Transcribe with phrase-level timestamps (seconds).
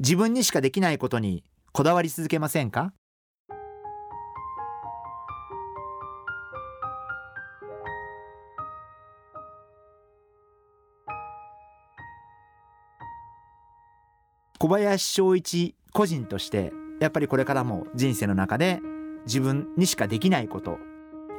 [0.00, 2.94] 自分にしかできないことにこだわり続けませんか？
[14.58, 18.80] 小林翔一個人としてやっぱりこれからも人生の中で
[19.26, 20.78] 自分にしかできないこと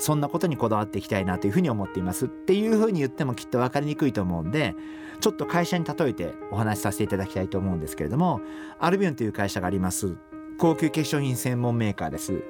[0.00, 2.26] そんなことにこだわっていきたいなというふうに思っています。
[2.26, 4.74] っていうふうに言ってもきっと分かりにくいと思うんで
[5.20, 8.40] ちょっと会社に例えてお話しさせていただきたいと思うんですけれども
[8.78, 10.16] アルビオンという会社があります。
[10.58, 12.42] 高級化粧品専門メーカーです。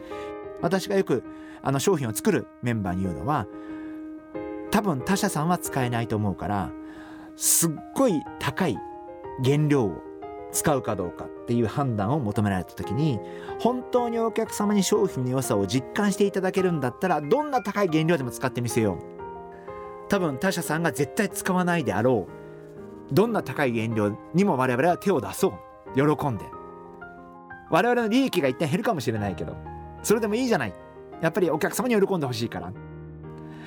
[0.62, 1.24] 私がよく
[1.62, 3.46] あの商品を作るメンバーに言うのは
[4.70, 6.70] 多分他社さんは使えないと思うから
[7.36, 8.78] すっごい高い
[9.44, 10.02] 原料を
[10.52, 11.26] 使うかどうか。
[11.50, 13.18] っていう判断を求められた時に
[13.58, 18.98] 本当にお客様に商品の良さを実感していただけるんだったらどんな高い原料でも使ってみせよう。
[20.08, 22.28] 多分他社さんが絶対使わないであろ
[23.10, 26.16] うどんな高い原料にも我々は手を出そう。
[26.16, 26.44] 喜んで。
[27.68, 29.56] 我々の利益が一旦減るかもしれないけど
[30.04, 30.74] それでもいいじゃない。
[31.20, 32.72] やっぱりお客様に喜んでほしいから。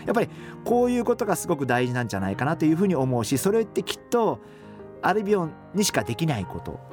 [0.05, 0.29] やっぱり
[0.63, 4.39] こういうことがすごく大事なんじゃないかなというふうに思うしそれってきっと
[5.01, 6.92] アルビオンにしかできないこと。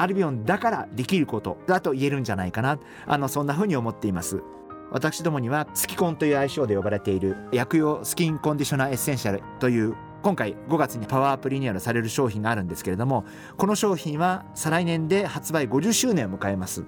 [0.00, 2.78] アルビオンだからできることだと言えるんじゃないかな。
[3.06, 4.42] あのそんなふうに思っています。
[4.90, 13.24] 私どもにはスキコンという愛称で呼ばれている薬用スキンコンディショナーエッセンシャルという今回5月にパワーアップリニューアルされる商品があるんですけれども
[13.56, 16.84] この商品は再来年で発売50周年を迎えます。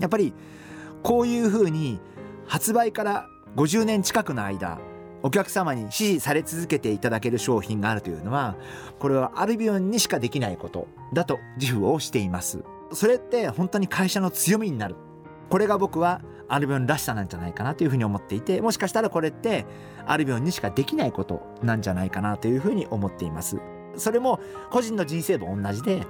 [0.00, 0.34] やっぱり
[1.02, 2.00] こういうふうに
[2.46, 3.26] 発売から
[3.56, 4.78] 50年近くの間
[5.22, 8.56] お客様に支持され続けていただける商品があるというのは
[8.98, 12.64] これはアルビオンにしかできないことだと自負をしています。
[12.92, 14.96] それって本当に会社の強みになる。
[15.48, 19.64] これが僕はアルビオンらしさなんじゃないかなというふうに思っていてもしかしたらこれって
[20.06, 23.58] アルビオンにしかできないことなんじゃないかなというふうに思っています。
[23.96, 24.40] それも
[24.70, 26.06] 個人の人生と同じで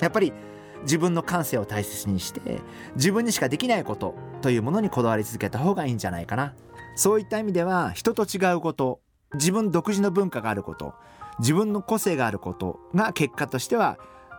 [0.00, 0.32] やっぱり
[0.82, 2.60] 自分の感性を大切にして
[2.94, 6.54] 自分にしかできないことというものにこだわり続けた方がいいんじゃないかな。
[6.94, 9.00] そういった意味では人と違うこと
[9.34, 10.94] 自分独自の文化があること
[11.40, 13.98] 自分の個性があることが結果としては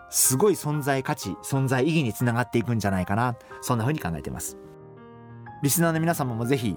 [0.10, 3.36] すごい存在価値存在意義につながっていくんじゃないかな。
[3.62, 4.58] そんな風に考えています。
[5.62, 6.76] リスナーの皆様もぜひ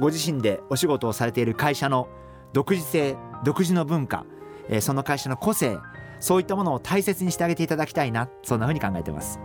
[0.00, 2.08] ご自身でお仕事をされている会社の
[2.52, 4.24] 独自性独自の文化、
[4.68, 5.78] えー、その会社の個性
[6.22, 8.28] そういったものを大切にしてあげていただきたいな。
[8.44, 9.40] そんな風に考えてます。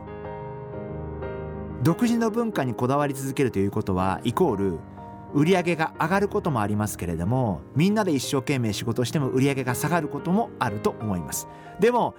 [1.82, 4.80] 独自の文化にこだわり続けるということはイコール
[5.34, 11.48] 売り上げが上がることもありますけれどもみんなで一生懸命仕事しても売り上げが下がることもあると思います。
[11.80, 12.14] でも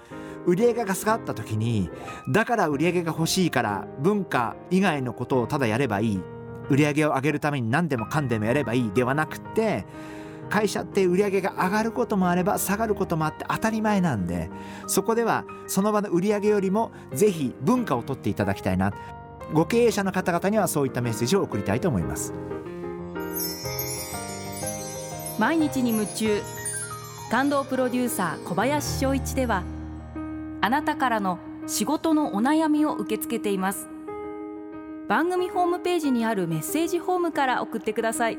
[0.44, 1.88] 売り上げが下がった時に
[2.28, 6.22] だから売り上げが欲しいから文化以外のことをただやればいい。
[6.68, 9.86] 売り上げを上げるために何でもかんでもやればいいではなくて
[10.48, 14.50] 会社って売り上げが上がることもあれば下がることもあって当たり前なんで
[14.86, 18.92] そこではその場の売り上げよりもぜひ文化を取っていただきたいな。
[19.52, 22.34] ご経営者の方々にはそういったメッセージを送りたいと思います。
[25.38, 26.42] 毎日に夢中。
[27.30, 29.62] 感動プロデューサー小林翔一では
[30.62, 33.88] あなたからの仕事のお悩みを受け付けています。
[35.08, 38.38] 番組ホームページにあるメッセージフォームから送ってください。